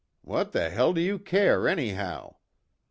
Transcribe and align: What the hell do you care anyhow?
What 0.23 0.51
the 0.51 0.71
hell 0.71 0.93
do 0.93 1.01
you 1.01 1.19
care 1.19 1.67
anyhow? 1.67 2.37